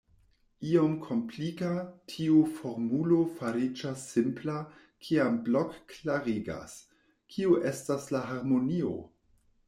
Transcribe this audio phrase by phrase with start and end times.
[0.67, 1.67] Iom komplika,
[2.13, 4.55] tiu formulo fariĝas simpla,
[5.07, 6.73] kiam Blok klarigas:
[7.35, 8.95] Kio estas la harmonio?